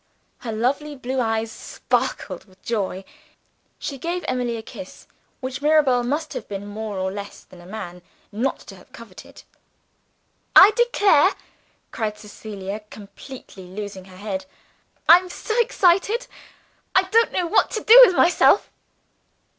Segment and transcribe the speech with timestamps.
[0.39, 3.05] Her lovely blue eyes sparkled with joy;
[3.77, 5.05] she gave Emily a kiss
[5.41, 8.01] which Mirabel must have been more or less than man
[8.31, 9.43] not to have coveted.
[10.55, 11.35] "I declare,"
[11.91, 14.45] cried Cecilia, completely losing her head,
[15.07, 16.25] "I'm so excited,
[16.95, 18.71] I don't know what to do with myself!"